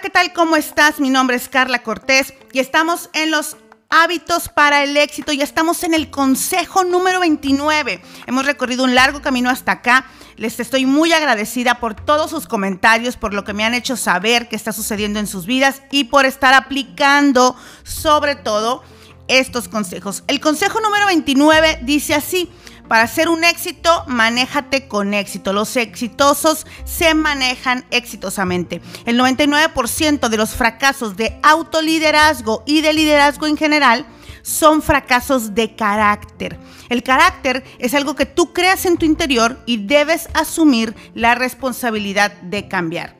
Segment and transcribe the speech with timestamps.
[0.00, 0.32] ¿qué tal?
[0.32, 1.00] ¿Cómo estás?
[1.00, 3.56] Mi nombre es Carla Cortés y estamos en los
[3.88, 5.32] hábitos para el éxito.
[5.32, 8.00] Ya estamos en el consejo número 29.
[8.26, 10.06] Hemos recorrido un largo camino hasta acá.
[10.36, 14.48] Les estoy muy agradecida por todos sus comentarios, por lo que me han hecho saber
[14.48, 18.84] qué está sucediendo en sus vidas y por estar aplicando sobre todo
[19.26, 20.22] estos consejos.
[20.28, 22.50] El consejo número 29 dice así,
[22.88, 25.52] para ser un éxito, manéjate con éxito.
[25.52, 28.80] Los exitosos se manejan exitosamente.
[29.04, 34.06] El 99% de los fracasos de autoliderazgo y de liderazgo en general
[34.42, 36.58] son fracasos de carácter.
[36.88, 42.32] El carácter es algo que tú creas en tu interior y debes asumir la responsabilidad
[42.40, 43.18] de cambiar.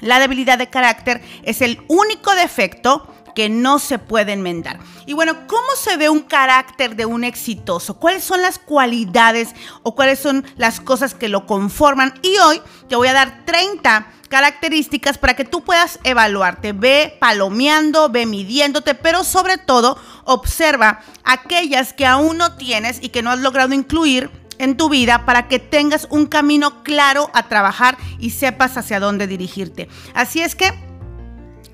[0.00, 4.78] La debilidad de carácter es el único defecto que no se puede enmendar.
[5.06, 7.94] Y bueno, ¿cómo se ve un carácter de un exitoso?
[7.94, 9.50] ¿Cuáles son las cualidades
[9.82, 12.14] o cuáles son las cosas que lo conforman?
[12.22, 16.72] Y hoy te voy a dar 30 características para que tú puedas evaluarte.
[16.72, 23.22] Ve palomeando, ve midiéndote, pero sobre todo observa aquellas que aún no tienes y que
[23.22, 27.98] no has logrado incluir en tu vida para que tengas un camino claro a trabajar
[28.18, 29.88] y sepas hacia dónde dirigirte.
[30.14, 30.72] Así es que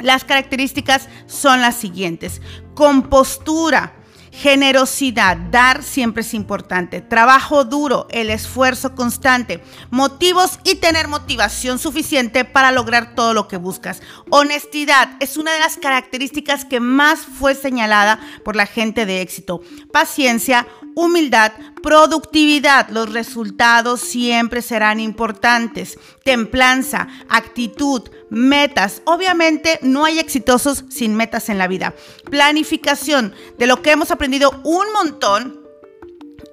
[0.01, 2.41] las características son las siguientes.
[2.75, 3.95] Compostura,
[4.31, 7.01] generosidad, dar siempre es importante.
[7.01, 13.57] Trabajo duro, el esfuerzo constante, motivos y tener motivación suficiente para lograr todo lo que
[13.57, 14.01] buscas.
[14.31, 19.61] Honestidad es una de las características que más fue señalada por la gente de éxito.
[19.93, 20.69] Paciencia,
[20.99, 22.89] humildad, productividad.
[22.89, 25.97] Los resultados siempre serán importantes.
[26.25, 29.03] Templanza, actitud, metas.
[29.05, 31.95] Obviamente no hay exitosos sin metas en la vida.
[32.31, 35.61] Planificación, de lo que hemos aprendido un montón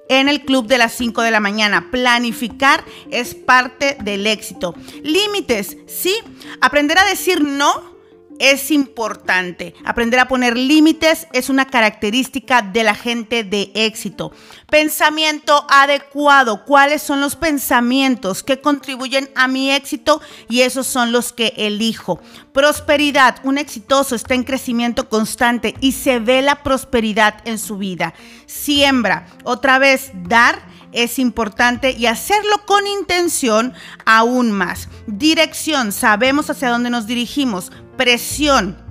[0.08, 1.90] en el club de las 5 de la mañana.
[1.90, 4.74] Planificar es parte del éxito.
[5.02, 6.16] Límites, sí.
[6.60, 7.95] Aprender a decir no
[8.38, 9.74] es importante.
[9.84, 14.32] Aprender a poner límites es una característica de la gente de éxito.
[14.70, 16.64] Pensamiento adecuado.
[16.64, 20.20] ¿Cuáles son los pensamientos que contribuyen a mi éxito?
[20.48, 22.20] Y esos son los que elijo.
[22.52, 23.36] Prosperidad.
[23.42, 28.14] Un exitoso está en crecimiento constante y se ve la prosperidad en su vida.
[28.46, 29.26] Siembra.
[29.44, 33.74] Otra vez, dar es importante y hacerlo con intención
[34.06, 34.88] aún más.
[35.06, 37.70] Dirección, sabemos hacia dónde nos dirigimos.
[37.98, 38.82] Presión,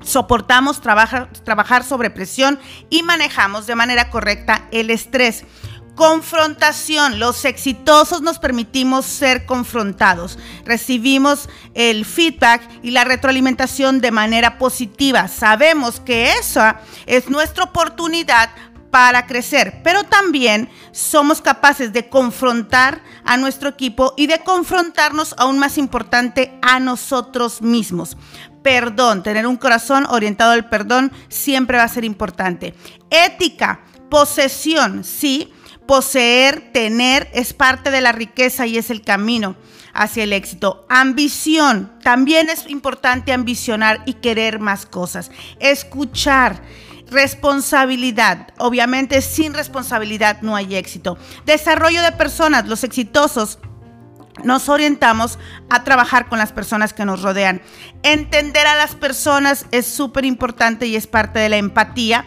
[0.00, 2.58] soportamos trabajar, sobre presión
[2.88, 5.44] y manejamos de manera correcta el estrés.
[5.96, 7.18] Confrontación.
[7.20, 10.38] Los exitosos nos permitimos ser confrontados.
[10.64, 15.28] Recibimos el feedback y la retroalimentación de manera positiva.
[15.28, 18.50] Sabemos que esa es nuestra oportunidad
[18.94, 25.58] para crecer, pero también somos capaces de confrontar a nuestro equipo y de confrontarnos aún
[25.58, 28.16] más importante a nosotros mismos.
[28.62, 32.72] Perdón, tener un corazón orientado al perdón siempre va a ser importante.
[33.10, 35.52] Ética, posesión, sí,
[35.88, 39.56] poseer, tener es parte de la riqueza y es el camino
[39.92, 40.86] hacia el éxito.
[40.88, 45.32] Ambición, también es importante ambicionar y querer más cosas.
[45.58, 46.62] Escuchar
[47.10, 48.48] Responsabilidad.
[48.58, 51.18] Obviamente sin responsabilidad no hay éxito.
[51.44, 52.66] Desarrollo de personas.
[52.66, 53.58] Los exitosos
[54.42, 55.38] nos orientamos
[55.70, 57.62] a trabajar con las personas que nos rodean.
[58.02, 62.24] Entender a las personas es súper importante y es parte de la empatía.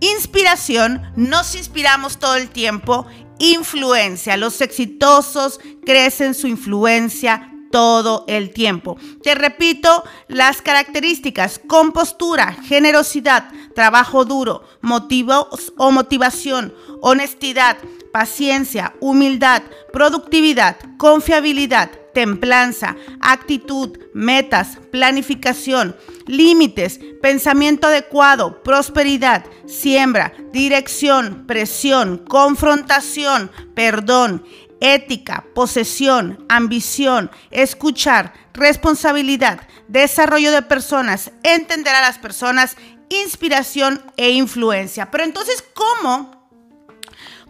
[0.00, 3.06] Inspiración, nos inspiramos todo el tiempo.
[3.38, 8.96] Influencia, los exitosos crecen su influencia todo el tiempo.
[9.24, 17.76] Te repito las características, compostura, generosidad, trabajo duro, motivos o motivación, honestidad,
[18.12, 25.96] paciencia, humildad, productividad, confiabilidad, templanza, actitud, metas, planificación,
[26.26, 34.44] límites, pensamiento adecuado, prosperidad, siembra, dirección, presión, confrontación, perdón,
[34.84, 42.76] ética, posesión, ambición, escuchar, responsabilidad, desarrollo de personas, entender a las personas,
[43.08, 45.10] inspiración e influencia.
[45.10, 46.50] Pero entonces, ¿cómo?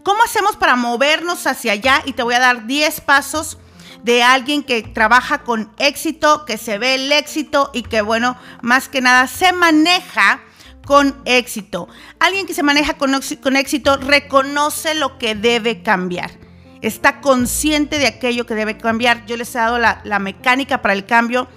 [0.01, 2.01] ¿Cómo hacemos para movernos hacia allá?
[2.05, 3.57] Y te voy a dar 10 pasos
[4.01, 8.87] de alguien que trabaja con éxito, que se ve el éxito y que, bueno, más
[8.87, 10.39] que nada se maneja
[10.85, 11.89] con éxito.
[12.19, 16.44] Alguien que se maneja con, con éxito reconoce lo que debe cambiar
[16.87, 19.25] está consciente de aquello que debe cambiar.
[19.25, 21.47] Yo les he dado la, mecánica para el cambio,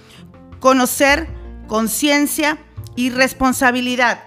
[0.58, 1.28] conocer,
[1.66, 2.58] conciencia
[2.96, 4.20] y responsabilidad.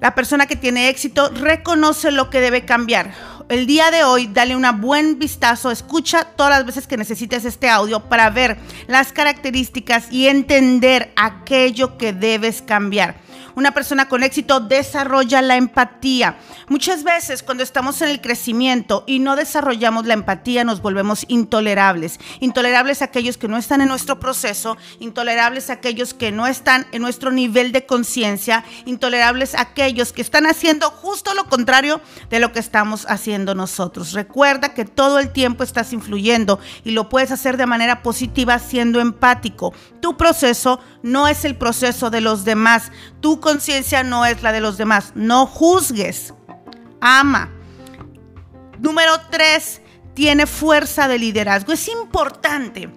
[0.00, 3.12] La persona que tiene éxito reconoce lo que debe cambiar.
[3.50, 7.68] el día de hoy dale un buen vistazo, escucha todas las veces que necesites este
[7.68, 8.56] audio para ver
[8.86, 13.16] las características y entender aquello que debes cambiar.
[13.56, 16.38] Una persona con éxito desarrolla la empatía.
[16.68, 22.18] Muchas veces cuando estamos en el crecimiento y no desarrollamos la empatía nos volvemos intolerables.
[22.40, 26.86] Intolerables a aquellos que no están en nuestro proceso, intolerables a aquellos que no están
[26.92, 32.00] en nuestro nivel de conciencia, intolerables a aquellos que están haciendo justo lo contrario
[32.30, 34.12] de lo que estamos haciendo nosotros.
[34.12, 39.00] Recuerda que todo el tiempo estás influyendo y lo puedes hacer de manera positiva siendo
[39.00, 39.72] empático.
[40.00, 42.90] Tu proceso no es el proceso de los demás.
[43.44, 45.12] Conciencia no es la de los demás.
[45.14, 46.32] No juzgues.
[47.00, 47.50] Ama.
[48.80, 49.82] Número tres,
[50.14, 51.72] tiene fuerza de liderazgo.
[51.72, 52.88] Es importante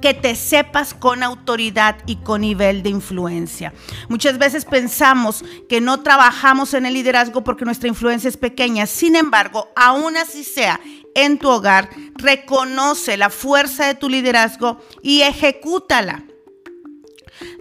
[0.00, 3.72] que te sepas con autoridad y con nivel de influencia.
[4.08, 8.86] Muchas veces pensamos que no trabajamos en el liderazgo porque nuestra influencia es pequeña.
[8.86, 10.80] Sin embargo, aún así sea
[11.14, 16.24] en tu hogar, reconoce la fuerza de tu liderazgo y ejecútala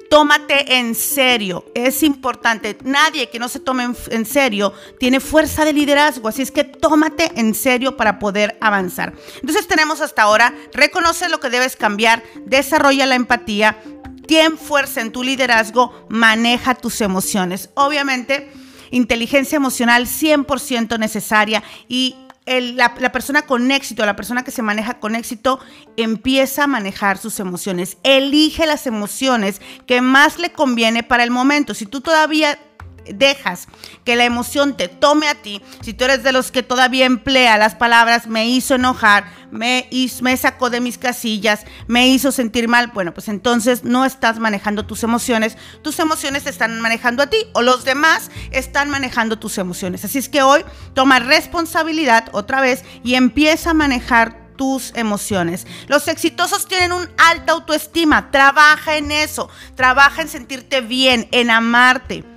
[0.10, 1.66] tómate en serio.
[1.74, 2.78] Es importante.
[2.84, 6.28] Nadie que no se tome en serio tiene fuerza de liderazgo.
[6.28, 9.14] Así es que tómate en serio para poder avanzar.
[9.36, 13.82] Entonces tenemos hasta ahora, reconoce lo que debes cambiar, desarrolla la empatía,
[14.28, 17.70] ten fuerza en tu liderazgo, maneja tus emociones.
[17.74, 18.52] Obviamente,
[18.92, 22.16] inteligencia emocional 100% necesaria y
[22.46, 25.60] la, persona con éxito, la persona que se maneja con éxito,
[25.96, 27.98] empieza a manejar sus emociones.
[28.04, 31.74] Elige las emociones que más le conviene para el momento.
[31.74, 32.60] Si tú todavía
[33.06, 33.68] dejas
[34.04, 37.58] que la emoción te tome a ti, si tú eres de los que todavía emplea
[37.58, 39.90] las palabras me hizo enojar, me,
[40.22, 44.86] me sacó de mis casillas, me hizo sentir mal, bueno, pues entonces no estás manejando
[44.86, 49.58] tus emociones, tus emociones te están manejando a ti o los demás están manejando tus
[49.58, 50.06] emociones.
[50.06, 50.64] Así es que hoy
[50.94, 55.66] toma responsabilidad otra vez y empieza a manejar tus emociones.
[55.88, 62.31] Los exitosos tienen un alta autoestima, trabaja en eso, trabaja en sentirte bien, en amarte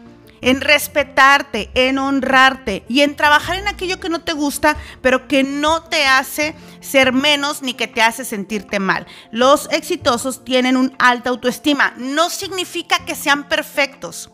[0.44, 5.42] en respetarte, en honrarte y en trabajar en aquello que no te gusta, pero que
[5.42, 9.06] no te hace ser menos ni que te hace sentirte mal.
[9.32, 11.94] Los exitosos tienen un alta autoestima.
[11.96, 14.30] No significa que sean perfectos.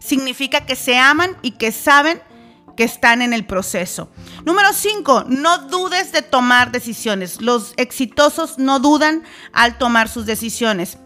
[0.00, 2.20] Significa que se aman y que saben
[2.76, 4.10] que están en el proceso.
[4.44, 7.40] Número 5, no dudes de tomar decisiones.
[7.40, 9.22] Los exitosos no dudan
[9.52, 10.98] al tomar sus decisiones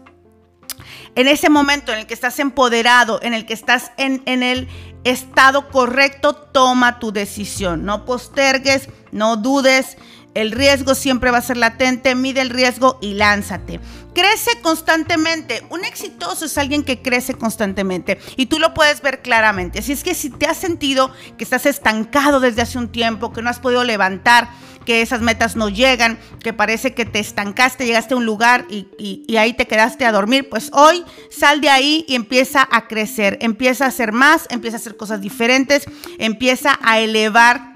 [1.15, 4.67] en ese momento en el que estás empoderado, en el que estás en, el
[5.03, 7.85] estado correcto, toma tu decisión.
[7.85, 9.97] No postergues, no dudes.
[10.33, 13.79] El riesgo siempre va a ser latente, mide el riesgo y lánzate.
[14.13, 15.63] Crece constantemente.
[15.71, 19.79] Un exitoso es alguien que crece constantemente y tú lo puedes ver claramente.
[19.79, 23.41] Así es que si te has sentido que estás estancado desde hace un tiempo, que
[23.41, 24.49] no has podido levantar,
[24.87, 29.35] que esas metas no llegan, que parece que te estancaste, llegaste a un lugar y,
[29.37, 33.83] ahí te quedaste a dormir, pues hoy sal de ahí y empieza a crecer, empieza
[33.83, 35.83] a hacer más, empieza a hacer cosas diferentes,
[36.19, 37.73] empieza a elevar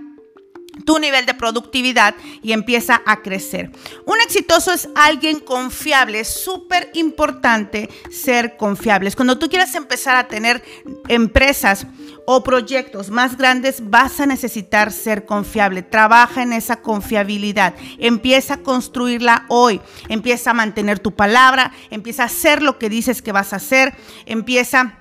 [0.86, 3.72] tu nivel de productividad y empieza a crecer.
[4.06, 9.18] Un exitoso es alguien confiable, es súper importante ser confiables.
[9.18, 10.64] Cuando tú quieras empezar a tener
[11.10, 11.88] empresas
[12.26, 15.82] o proyectos más grandes, vas a necesitar ser confiable.
[15.82, 17.74] Trabaja en esa confiabilidad.
[17.98, 19.82] Empieza a construirla hoy.
[20.10, 23.96] Empieza a mantener tu palabra, empieza a hacer lo que dices que vas a hacer,
[24.26, 24.98] empieza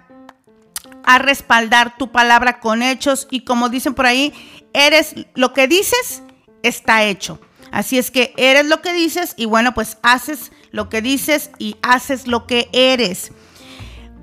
[1.04, 4.32] a respaldar tu palabra con hechos y como dicen por ahí,
[4.72, 6.22] eres lo que dices,
[6.62, 7.40] está hecho.
[7.72, 11.76] Así es que eres lo que dices y bueno, pues haces lo que dices y
[11.82, 13.32] haces lo que eres.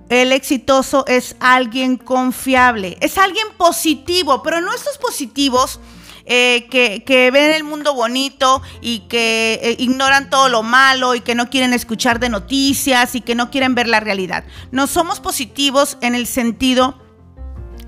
[0.10, 5.82] El exitoso es alguien confiable, es alguien positivo, pero no estos positivos
[6.30, 11.36] eh, que, ven el mundo bonito y que eh, ignoran todo lo malo y que
[11.36, 14.46] no quieren escuchar de noticias y que no quieren ver la realidad.
[14.72, 17.00] No somos positivos en el sentido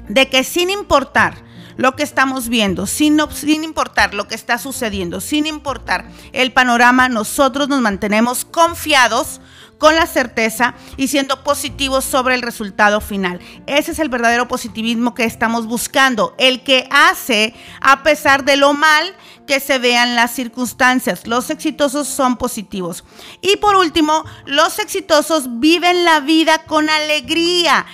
[0.09, 1.35] de que sin importar
[1.77, 7.07] lo que estamos viendo, sin, sin importar lo que está sucediendo, sin importar el panorama,
[7.07, 9.39] nosotros nos mantenemos confiados
[9.79, 13.39] con la certeza y siendo positivos sobre el resultado final.
[13.65, 18.73] Ese es el verdadero positivismo que estamos buscando, el que hace a pesar de lo
[18.73, 19.15] mal
[19.47, 21.25] que se vean las circunstancias.
[21.25, 23.03] Los exitosos son positivos.
[23.41, 27.87] Y por último, los exitosos viven la vida con alegría.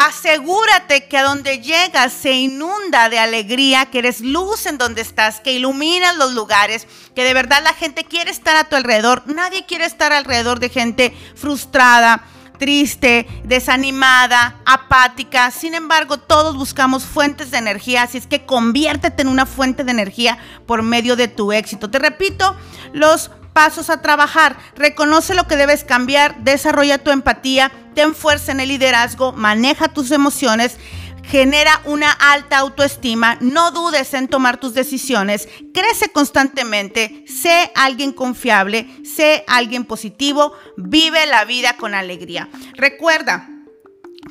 [0.00, 5.40] Asegúrate que a donde llegas se inunda de alegría, que eres luz en donde estás,
[5.40, 9.24] que iluminas los lugares, que de verdad la gente quiere estar a tu alrededor.
[9.26, 12.22] Nadie quiere estar alrededor de gente frustrada,
[12.58, 15.50] triste, desanimada, apática.
[15.50, 19.90] Sin embargo, todos buscamos fuentes de energía, así es que conviértete en una fuente de
[19.90, 21.90] energía por medio de tu éxito.
[21.90, 22.56] Te repito,
[22.94, 24.56] los pasos a trabajar.
[24.76, 30.10] Reconoce lo que debes cambiar, desarrolla tu empatía, ten fuerza en el liderazgo, maneja tus
[30.10, 30.76] emociones
[31.30, 38.88] genera una alta autoestima, no dudes en tomar tus decisiones, crece constantemente, sé alguien confiable,
[39.04, 42.48] sé alguien positivo, vive la vida con alegría.
[42.74, 43.48] Recuerda,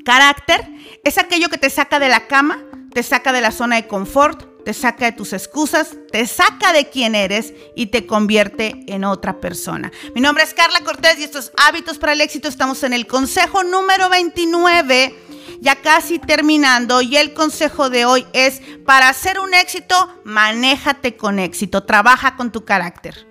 [0.03, 0.67] carácter
[1.05, 2.59] es aquello que te saca de la cama,
[2.93, 6.91] te saca de la zona de confort, te saca de tus excusas, te saca de
[6.91, 9.91] quién eres y te convierte en otra persona.
[10.13, 13.63] Mi nombre es Carla Cortés y estos hábitos para el éxito estamos en el consejo
[13.63, 15.15] número 29
[15.59, 21.39] ya casi terminando y el consejo de hoy es, para hacer un éxito, manéjate con
[21.39, 23.28] éxito, trabaja con tu carácter.